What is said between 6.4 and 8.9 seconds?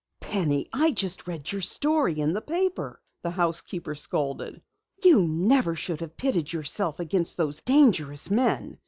yourself against those dangerous men!